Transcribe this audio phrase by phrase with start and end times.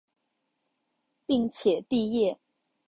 [1.27, 2.39] 并且毕业。